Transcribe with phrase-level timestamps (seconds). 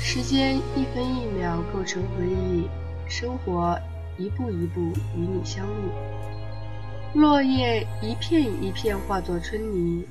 [0.00, 2.68] 时间一分一秒构成回忆，
[3.08, 3.78] 生活
[4.18, 4.80] 一步一步
[5.16, 7.18] 与你相遇。
[7.18, 10.06] 落叶一片一片化作春泥。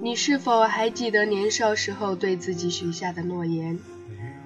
[0.00, 3.78] 你是否还记得年少时候对自己许下的诺言？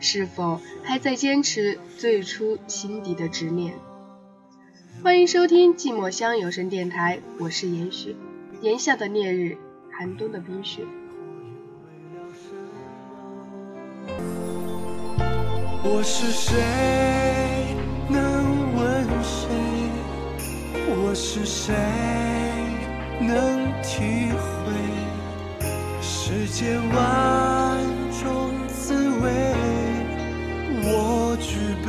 [0.01, 3.75] 是否还在坚持最初心底的执念？
[5.03, 8.15] 欢迎收听寂寞乡有声电台，我是严雪。
[8.61, 9.57] 炎夏的烈日，
[9.91, 10.83] 寒冬的冰雪。
[15.83, 16.57] 我是谁？
[18.09, 19.49] 能问谁？
[20.87, 21.75] 我是谁？
[23.21, 24.73] 能体会
[26.01, 27.79] 世间万
[28.23, 29.74] 种滋味？
[30.87, 31.89] 我举杯。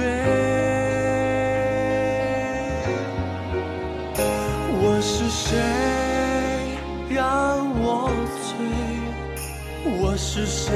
[4.82, 5.57] 我是谁？
[7.10, 7.20] 让
[7.82, 8.10] 我
[8.41, 8.55] 醉？
[9.99, 10.73] 我是谁？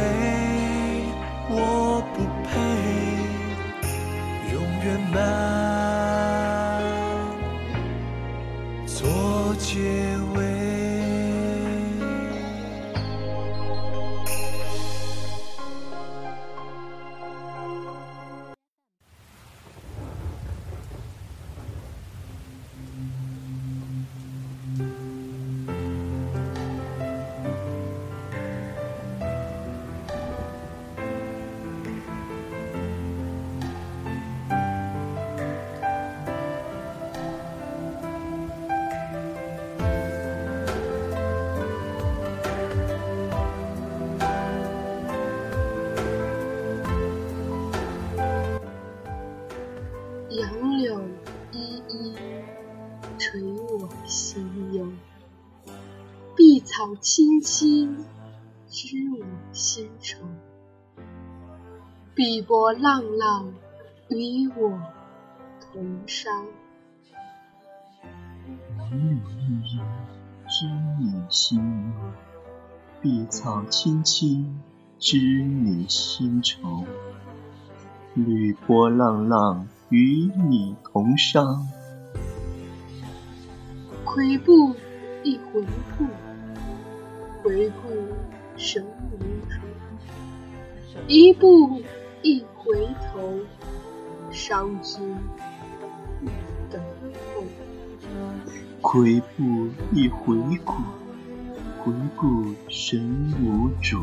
[1.50, 2.50] 我不配
[4.54, 5.18] 永远满
[53.20, 54.86] 垂我心忧；
[56.38, 58.06] 碧草青青，
[58.70, 60.20] 知我心愁。
[62.16, 63.54] 碧波浪浪，
[64.08, 64.82] 与我
[65.60, 66.46] 同伤。
[68.78, 69.80] 杨柳依依，
[70.48, 70.66] 知
[70.98, 72.14] 你心忧；
[73.02, 74.62] 碧草青青，
[74.98, 76.86] 知你心愁。
[78.14, 81.68] 绿波浪浪，与你同伤。
[84.10, 84.76] 跬步，
[85.24, 85.62] 一回
[85.96, 86.06] 顾，
[87.44, 87.90] 回顾
[88.58, 89.60] 神无主；
[91.08, 91.80] 一步，
[92.24, 93.20] 一回头，
[94.32, 95.16] 伤君
[96.20, 96.26] 不
[96.72, 96.82] 等
[97.36, 97.44] 候。
[98.82, 100.74] 跬步，一回顾，
[101.78, 104.00] 回顾神无主；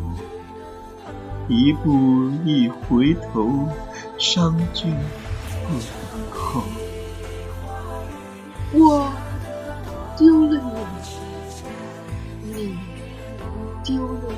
[1.48, 3.68] 一步，一回头，
[4.18, 4.94] 伤君
[5.66, 6.62] 不等候。
[8.72, 9.10] 我
[13.86, 14.30] 丢了我。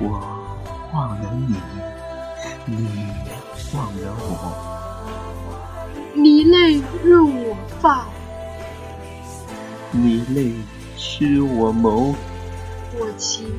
[0.00, 0.06] 我
[0.94, 1.56] 忘了你，
[2.66, 2.86] 你
[3.74, 4.30] 忘了我。
[6.14, 8.06] 你泪润我发，
[9.90, 10.54] 你泪
[10.96, 12.14] 湿我眸，
[12.96, 13.50] 我情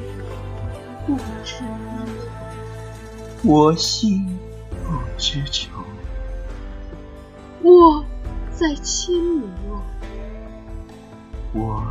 [1.05, 1.67] 不知意。
[3.43, 4.39] 我心
[4.69, 5.69] 不知愁。
[7.61, 8.05] 我
[8.51, 9.81] 在千里外，
[11.53, 11.83] 我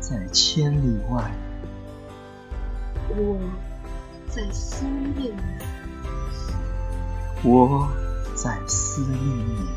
[0.00, 1.30] 在千里外，
[3.16, 3.38] 我
[4.28, 5.42] 在思念你。
[7.42, 7.88] 我
[8.34, 9.16] 在思念
[9.46, 9.68] 你。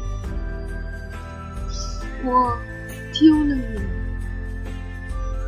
[2.26, 2.58] 我
[3.14, 3.62] 丢了你，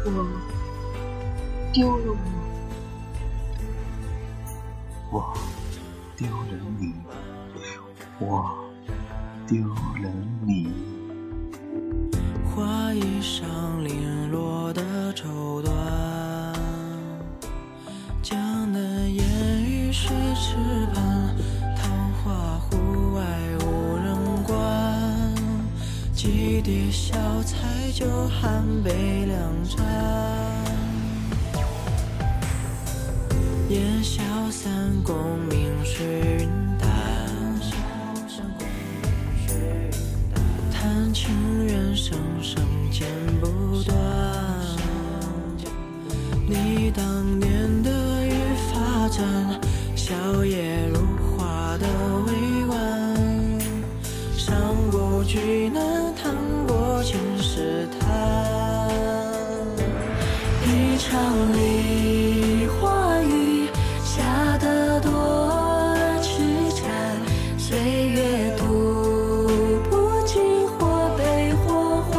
[0.05, 0.07] 我
[1.73, 2.17] 丢了我。
[5.11, 5.33] 我
[6.15, 6.93] 丢了你，
[8.19, 8.53] 我
[9.47, 10.07] 丢了
[10.45, 10.71] 你。
[12.55, 13.78] 花衣裳
[19.89, 20.53] 烟雨水池
[20.93, 21.35] 畔，
[21.75, 21.89] 桃
[22.21, 23.23] 花湖外
[23.65, 24.53] 无人管。
[26.13, 27.57] 几碟小菜
[27.91, 29.83] 酒，寒杯两盏。
[33.69, 34.21] 烟消
[34.51, 34.71] 散，
[35.03, 35.15] 功
[35.49, 36.05] 名水
[36.37, 36.47] 云
[36.77, 36.87] 淡。
[40.71, 43.07] 谈情缘，声声剪
[43.41, 43.97] 不断。
[46.47, 47.89] 你当年的
[48.25, 48.31] 玉
[48.71, 49.23] 发簪，
[60.71, 63.67] 一场梨花雨
[64.05, 65.09] 下得多
[66.21, 66.43] 痴
[66.75, 66.85] 缠，
[67.57, 67.75] 岁
[68.09, 68.63] 月渡
[69.89, 72.13] 不尽或悲或欢，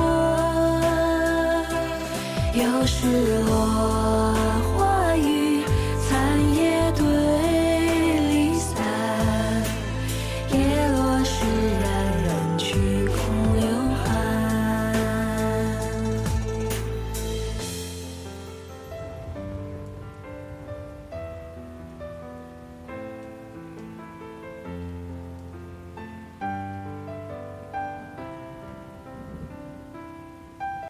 [2.54, 3.06] 有时
[3.44, 3.59] 落。